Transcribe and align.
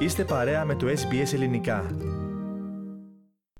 Είστε 0.00 0.24
παρέα 0.24 0.64
με 0.64 0.74
το 0.74 0.86
SBS 0.86 1.32
Ελληνικά. 1.32 1.96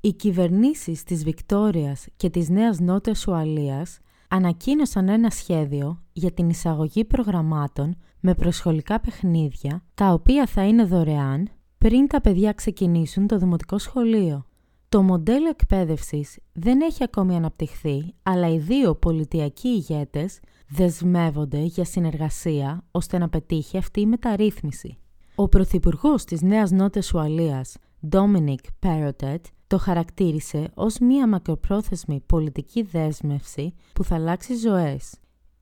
Οι 0.00 0.12
κυβερνήσεις 0.12 1.02
της 1.02 1.24
Βικτόριας 1.24 2.06
και 2.16 2.30
της 2.30 2.48
Νέας 2.48 2.78
Νότιας 2.78 3.26
Ουαλίας 3.26 3.98
ανακοίνωσαν 4.28 5.08
ένα 5.08 5.30
σχέδιο 5.30 6.02
για 6.12 6.32
την 6.32 6.48
εισαγωγή 6.48 7.04
προγραμμάτων 7.04 7.96
με 8.20 8.34
προσχολικά 8.34 9.00
παιχνίδια, 9.00 9.84
τα 9.94 10.12
οποία 10.12 10.46
θα 10.46 10.66
είναι 10.66 10.84
δωρεάν 10.84 11.48
πριν 11.78 12.06
τα 12.06 12.20
παιδιά 12.20 12.52
ξεκινήσουν 12.52 13.26
το 13.26 13.38
δημοτικό 13.38 13.78
σχολείο. 13.78 14.46
Το 14.88 15.02
μοντέλο 15.02 15.48
εκπαίδευσης 15.48 16.38
δεν 16.52 16.80
έχει 16.80 17.02
ακόμη 17.02 17.36
αναπτυχθεί, 17.36 18.14
αλλά 18.22 18.48
οι 18.48 18.58
δύο 18.58 18.94
πολιτιακοί 18.94 19.68
ηγέτες 19.68 20.40
δεσμεύονται 20.68 21.60
για 21.60 21.84
συνεργασία 21.84 22.84
ώστε 22.90 23.18
να 23.18 23.28
πετύχει 23.28 23.76
αυτή 23.76 24.00
η 24.00 24.06
μεταρρύθμιση. 24.06 24.99
Ο 25.40 25.48
Πρωθυπουργός 25.48 26.24
της 26.24 26.42
Νέας 26.42 26.70
Νότιας 26.70 27.12
Ουαλίας, 27.12 27.76
Dominic 28.10 28.54
Perrottet, 28.82 29.40
το 29.66 29.78
χαρακτήρισε 29.78 30.70
ως 30.74 30.98
μία 30.98 31.28
μακροπρόθεσμη 31.28 32.22
πολιτική 32.26 32.82
δέσμευση 32.82 33.74
που 33.92 34.04
θα 34.04 34.14
αλλάξει 34.14 34.56
ζωές. 34.56 35.14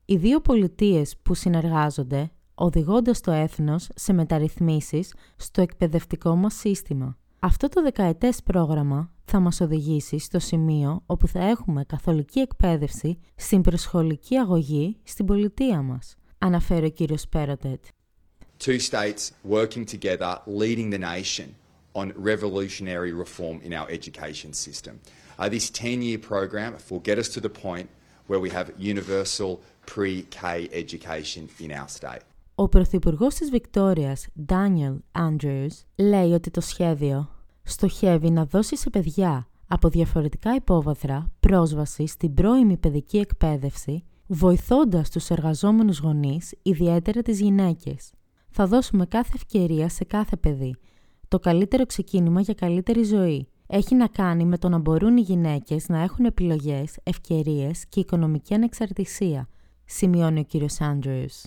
Οι 0.05 0.15
δύο 0.15 0.39
πολιτείες 0.39 1.15
που 1.23 1.33
συνεργάζονται 1.33 2.31
οδηγώντας 2.55 3.21
το 3.21 3.31
έθνος 3.31 3.89
σε 3.95 4.13
μεταρρυθμίσεις 4.13 5.13
στο 5.35 5.61
εκπαιδευτικό 5.61 6.35
μας 6.35 6.53
σύστημα. 6.53 7.17
Αυτό 7.39 7.69
το 7.69 7.81
δεκαετές 7.81 8.43
πρόγραμμα 8.43 9.11
θα 9.25 9.39
μας 9.39 9.61
οδηγήσει 9.61 10.17
στο 10.17 10.39
σημείο 10.39 11.01
όπου 11.05 11.27
θα 11.27 11.43
έχουμε 11.43 11.83
καθολική 11.83 12.39
εκπαίδευση 12.39 13.19
στην 13.35 13.61
προσχολική 13.61 14.35
αγωγή 14.35 14.97
στην 15.03 15.25
πολιτεία 15.25 15.81
μας, 15.81 16.15
αναφέρει 16.37 16.85
ο 16.85 16.89
κύριος 16.89 17.27
Πέροτετ. 17.27 17.83
Two 18.67 18.79
states 18.79 19.31
working 19.43 19.85
together, 19.85 20.31
leading 20.45 20.89
the 20.89 21.01
nation 21.13 21.55
on 21.95 22.13
revolutionary 22.31 23.13
reform 23.13 23.57
in 23.63 23.71
our 23.73 23.87
education 23.89 24.51
system. 24.53 24.99
Uh, 25.39 25.47
this 25.47 25.71
10-year 25.71 26.19
program 26.19 26.75
will 26.89 26.99
get 26.99 27.17
us 27.17 27.29
to 27.29 27.39
the 27.39 27.49
point 27.49 27.87
where 28.27 28.41
we 28.45 28.49
have 28.49 28.67
universal 28.77 29.61
pre-K 29.85 30.69
education 30.73 31.47
in 31.59 31.71
our 31.71 31.87
state. 31.87 32.23
Ο 32.55 32.69
Πρωθυπουργό 32.69 33.27
της 33.27 33.49
Βικτόριας, 33.49 34.27
Daniel 34.47 34.97
Andrews, 35.11 35.83
λέει 35.95 36.31
ότι 36.31 36.51
το 36.51 36.61
σχέδιο 36.61 37.29
στοχεύει 37.63 38.29
να 38.29 38.45
δώσει 38.45 38.77
σε 38.77 38.89
παιδιά 38.89 39.47
από 39.67 39.89
διαφορετικά 39.89 40.55
υπόβαθρα 40.55 41.31
πρόσβαση 41.39 42.07
στην 42.07 42.33
πρώιμη 42.33 42.77
παιδική 42.77 43.17
εκπαίδευση, 43.17 44.03
βοηθώντας 44.27 45.09
τους 45.09 45.29
εργαζόμενους 45.29 45.99
γονείς, 45.99 46.53
ιδιαίτερα 46.61 47.21
τις 47.21 47.39
γυναίκες. 47.39 48.11
Θα 48.51 48.67
δώσουμε 48.67 49.05
κάθε 49.05 49.31
ευκαιρία 49.35 49.89
σε 49.89 50.03
κάθε 50.03 50.35
παιδί. 50.35 50.75
Το 51.27 51.39
καλύτερο 51.39 51.85
ξεκίνημα 51.85 52.41
για 52.41 52.53
καλύτερη 52.53 53.03
ζωή. 53.03 53.47
Έχει 53.67 53.95
να 53.95 54.07
κάνει 54.07 54.45
με 54.45 54.57
το 54.57 54.69
να 54.69 54.77
μπορούν 54.77 55.17
οι 55.17 55.21
γυναίκες 55.21 55.87
να 55.87 56.01
έχουν 56.01 56.25
επιλογές, 56.25 56.97
ευκαιρίες 57.03 57.85
και 57.89 57.99
οικονομική 57.99 58.53
ανεξαρτησία, 58.53 59.49
σημειώνει 59.85 60.39
ο 60.39 60.43
κύριος 60.43 60.77
Andrews. 60.79 61.45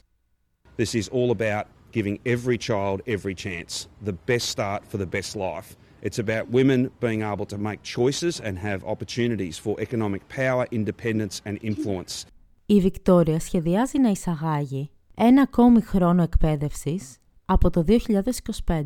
This 0.76 0.94
is 0.94 1.08
all 1.08 1.30
about 1.30 1.64
giving 1.92 2.18
every 2.24 2.58
child 2.58 2.96
every 3.06 3.34
chance, 3.34 3.88
the 4.04 4.16
best 4.26 4.46
start 4.54 4.80
for 4.90 4.98
the 4.98 5.10
best 5.16 5.36
life. 5.36 5.76
It's 6.06 6.18
about 6.18 6.44
women 6.50 6.90
being 7.00 7.22
able 7.32 7.46
to 7.46 7.58
make 7.58 7.80
choices 7.82 8.40
and 8.46 8.54
have 8.58 8.80
opportunities 8.92 9.56
for 9.64 9.74
economic 9.86 10.22
power, 10.28 10.66
independence 10.70 11.40
and 11.44 11.58
influence. 11.62 12.24
Η 12.66 12.80
Βικτόρια 12.80 13.40
σχεδιάζει 13.40 13.98
να 13.98 14.10
εισαγάγει 14.10 14.90
ένα 15.24 15.42
ακόμη 15.42 15.80
χρόνο 15.80 16.22
εκπαίδευσης 16.22 17.18
από 17.44 17.70
το 17.70 17.84
2025. 17.86 18.82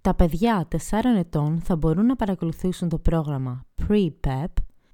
Τα 0.00 0.14
παιδιά 0.14 0.68
4 0.70 0.76
ετών 1.16 1.60
θα 1.64 1.76
μπορούν 1.76 2.06
να 2.06 2.16
παρακολουθήσουν 2.16 2.88
το 2.88 2.98
πρόγραμμα 2.98 3.66
Pre-PEP, 3.82 4.46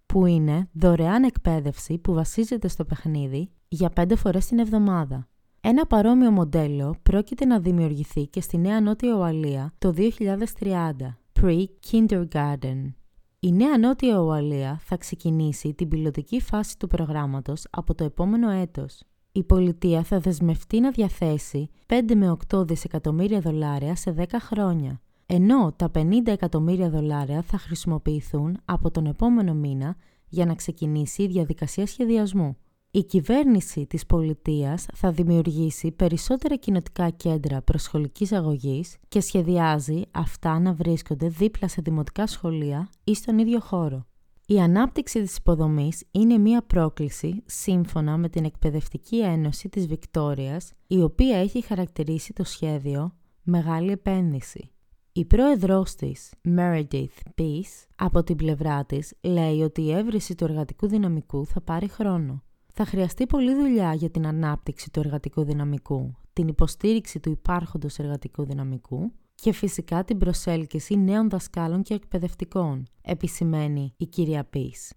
που 0.07 0.27
είναι 0.27 0.69
δωρεάν 0.73 1.23
εκπαίδευση 1.23 1.99
που 1.99 2.15
βασίζεται 2.15 2.69
στο 2.69 2.85
παιχνίδι 2.85 3.51
για 3.69 3.93
5 3.97 4.17
φορές 4.17 4.47
την 4.47 4.59
εβδομάδα. 4.59 5.29
Ένα 5.61 5.87
παρόμοιο 5.87 6.31
μοντέλο 6.31 6.95
πρόκειται 7.03 7.45
να 7.45 7.61
δημιουργηθεί 7.61 8.27
και 8.27 8.41
στη 8.41 8.59
Νέα 8.59 8.81
Νότια 8.81 9.15
Ουαλία 9.15 9.73
το 9.79 9.95
2030, 9.97 11.19
Pre-Kindergarten. 11.41 12.93
Η 13.41 13.53
Νέα 13.53 13.79
Νότια 13.79 14.19
Ουαλία 14.19 14.81
θα 14.85 14.97
ξεκινήσει 14.97 15.75
την 15.75 15.89
πιλωτική 15.89 16.41
φάση 16.41 16.79
του 16.79 16.87
προγράμματος 16.87 17.67
από 17.71 17.95
το 17.95 18.05
επόμενο 18.05 18.51
έτος. 18.51 19.03
Η 19.35 19.43
πολιτεία 19.43 20.03
θα 20.03 20.21
δεσμευτεί 20.21 20.81
να 20.81 20.91
διαθέσει 20.91 21.69
5 21.87 22.15
με 22.15 22.37
8 22.55 22.67
δισεκατομμύρια 22.67 23.41
δολάρια 23.41 23.97
σε 23.97 24.15
10 24.19 24.25
χρόνια, 24.39 25.01
ενώ 25.27 25.73
τα 25.77 25.91
50 25.95 26.09
εκατομμύρια 26.25 26.91
δολάρια 26.91 27.43
θα 27.43 27.59
χρησιμοποιηθούν 27.59 28.59
από 28.65 28.91
τον 28.91 29.07
επόμενο 29.07 29.55
μήνα 29.55 29.97
για 30.29 30.47
να 30.47 30.55
ξεκινήσει 30.55 31.23
η 31.23 31.27
διαδικασία 31.27 31.87
σχεδιασμού. 31.87 32.57
Η 32.91 33.05
κυβέρνηση 33.05 33.87
της 33.87 34.07
πολιτείας 34.07 34.87
θα 34.95 35.11
δημιουργήσει 35.11 35.91
περισσότερα 35.91 36.57
κοινοτικά 36.57 37.11
κέντρα 37.11 37.63
προσχολικής 37.63 38.33
αγωγής 38.33 38.97
και 39.09 39.21
σχεδιάζει 39.21 40.03
αυτά 40.11 40.59
να 40.59 40.73
βρίσκονται 40.73 41.29
δίπλα 41.29 41.69
σε 41.69 41.81
δημοτικά 41.83 42.27
σχολεία 42.27 42.89
ή 43.05 43.15
στον 43.15 43.39
ίδιο 43.39 43.61
χώρο. 43.61 44.07
Η 44.53 44.61
ανάπτυξη 44.61 45.23
της 45.23 45.37
υποδομής 45.37 46.05
είναι 46.11 46.39
μία 46.39 46.63
πρόκληση 46.63 47.43
σύμφωνα 47.47 48.17
με 48.17 48.29
την 48.29 48.45
Εκπαιδευτική 48.45 49.21
Ένωση 49.21 49.69
της 49.69 49.87
Βικτόριας, 49.87 50.73
η 50.87 51.03
οποία 51.03 51.37
έχει 51.37 51.61
χαρακτηρίσει 51.63 52.33
το 52.33 52.45
σχέδιο 52.45 53.15
«Μεγάλη 53.43 53.91
επένδυση». 53.91 54.71
Η 55.13 55.25
πρόεδρός 55.25 55.95
της, 55.95 56.33
Meredith 56.57 57.33
Peace, 57.39 57.87
από 57.97 58.23
την 58.23 58.37
πλευρά 58.37 58.85
της, 58.85 59.15
λέει 59.21 59.63
ότι 59.63 59.83
η 59.83 59.93
έβριση 59.93 60.35
του 60.35 60.45
εργατικού 60.45 60.87
δυναμικού 60.87 61.47
θα 61.47 61.61
πάρει 61.61 61.89
χρόνο. 61.89 62.43
Θα 62.75 62.85
χρειαστεί 62.85 63.27
πολλή 63.27 63.55
δουλειά 63.55 63.95
για 63.95 64.11
την 64.11 64.27
ανάπτυξη 64.27 64.91
του 64.91 65.01
εργατικού 65.01 65.45
δυναμικού, 65.45 66.15
την 66.33 66.49
υποστήριξη 66.49 67.21
του 67.21 67.31
υπάρχοντος 67.31 67.99
εργατικού 67.99 68.45
δυναμικού 68.45 69.13
και 69.35 69.53
φυσικά 69.53 70.05
την 70.05 70.19
προσέλκυση 70.19 70.97
νέων 70.97 71.31
δασκάλων 71.31 71.83
και 71.83 71.95
εκπαιδευτικών, 71.95 72.87
επισημαίνει 73.03 73.95
η 73.97 74.07
κυρία 74.07 74.45
Πις. 74.45 74.93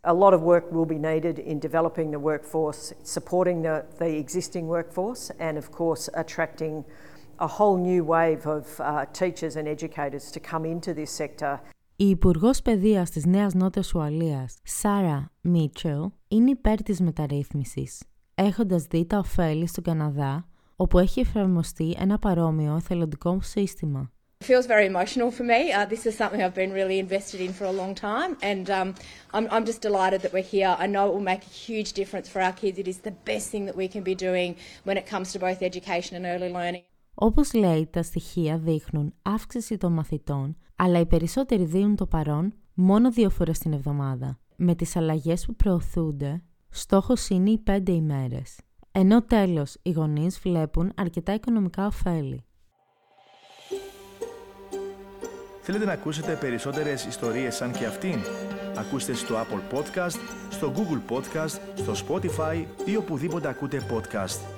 A 0.00 0.12
lot 0.12 0.32
of 0.32 0.42
work 0.42 0.72
will 0.72 0.86
be 0.86 0.98
needed 0.98 1.38
in 1.38 1.58
developing 1.58 2.10
the 2.10 2.20
workforce, 2.30 2.92
supporting 3.02 3.62
the, 3.62 3.84
the 3.98 4.10
existing 4.24 4.66
workforce, 4.66 5.30
and 5.38 5.54
of 5.62 5.66
course 5.78 6.08
attracting 6.22 6.84
a 7.38 7.48
whole 7.56 7.76
new 7.88 8.02
wave 8.14 8.46
of 8.46 8.64
uh, 8.80 9.04
teachers 9.20 9.54
and 9.58 9.66
educators 9.76 10.30
to 10.34 10.40
come 10.50 10.64
into 10.74 10.90
this 10.94 11.10
sector. 11.22 11.52
Η 12.00 12.08
Υπουργό 12.08 12.50
Παιδεία 12.64 13.04
τη 13.04 13.28
Νέα 13.28 13.50
Νότια 13.54 13.82
Ουαλία, 13.94 14.48
Σάρα 14.62 15.32
Μίτσελ, 15.40 16.10
είναι 16.28 16.50
υπέρ 16.50 16.82
τη 16.82 17.02
μεταρρύθμιση, 17.02 17.88
έχοντα 18.34 18.76
δει 18.90 19.06
τα 19.06 19.18
ωφέλη 19.18 19.66
στον 19.66 19.84
Καναδά 19.84 20.48
όπου 20.76 20.98
έχει 20.98 21.20
εφαρμοστεί 21.20 21.94
ένα 21.98 22.18
παρόμοιο 22.18 22.74
εθελοντικό 22.76 23.38
σύστημα. 23.42 24.12
It 24.40 24.46
feels 24.46 24.66
very 24.66 24.86
emotional 24.86 25.30
for 25.38 25.44
me. 25.52 25.72
Uh, 25.72 25.86
this 25.92 26.06
is 26.06 26.14
something 26.20 26.40
I've 26.42 26.58
been 26.62 26.72
really 26.80 26.98
invested 27.06 27.40
in 27.46 27.52
for 27.58 27.66
a 27.72 27.76
long 27.82 27.94
time, 28.10 28.32
and 28.50 28.64
um, 28.78 28.88
I'm, 29.36 29.46
I'm 29.54 29.64
just 29.70 29.80
delighted 29.88 30.20
that 30.22 30.32
we're 30.36 30.50
here. 30.56 30.72
I 30.84 30.86
know 30.92 31.02
it 31.08 31.14
will 31.16 31.28
make 31.32 31.44
a 31.52 31.54
huge 31.66 31.90
difference 32.00 32.28
for 32.32 32.40
our 32.46 32.54
kids. 32.62 32.76
It 32.84 32.88
is 32.94 32.98
the 33.08 33.16
best 33.30 33.46
thing 33.52 33.64
that 33.68 33.76
we 33.82 33.88
can 33.94 34.02
be 34.10 34.16
doing 34.28 34.50
when 34.86 34.96
it 35.00 35.06
comes 35.12 35.26
to 35.32 35.38
both 35.46 35.60
education 35.70 36.12
and 36.18 36.24
early 36.34 36.50
learning. 36.58 36.84
Όπως 37.14 37.52
λέει, 37.52 37.86
τα 37.92 38.02
στοιχεία 38.02 38.58
δείχνουν 38.58 39.14
αύξηση 39.22 39.76
των 39.76 39.92
μαθητών, 39.92 40.56
αλλά 40.78 40.98
οι 40.98 41.06
περισσότεροι 41.06 41.64
δίνουν 41.64 41.96
το 41.96 42.06
παρόν 42.06 42.52
μόνο 42.74 43.10
δύο 43.10 43.30
φορές 43.30 43.58
την 43.58 43.72
εβδομάδα. 43.72 44.38
Με 44.56 44.74
τις 44.74 44.96
αλλαγές 44.96 45.46
που 45.46 45.54
προωθούνται, 45.54 46.42
στόχος 46.68 47.28
είναι 47.28 47.50
οι 47.50 47.58
πέντε 47.58 47.92
ημέρες 47.92 48.58
ενώ 49.00 49.22
τέλος 49.22 49.76
οι 49.82 49.90
γονείς 49.90 50.38
βλέπουν 50.38 50.92
αρκετά 50.96 51.34
οικονομικά 51.34 51.86
ωφέλη. 51.86 52.44
Θέλετε 55.60 55.84
να 55.84 55.92
ακούσετε 55.92 56.36
περισσότερες 56.40 57.04
ιστορίες 57.04 57.54
σαν 57.54 57.72
και 57.72 57.86
αυτήν; 57.86 58.18
Ακούστε 58.76 59.12
στο 59.12 59.34
Apple 59.34 59.76
Podcast, 59.76 60.18
στο 60.50 60.72
Google 60.76 61.12
Podcast, 61.14 61.58
στο 61.74 61.92
Spotify 62.06 62.64
ή 62.84 62.96
οπουδήποτε 62.96 63.48
ακούτε 63.48 63.82
podcast. 63.90 64.57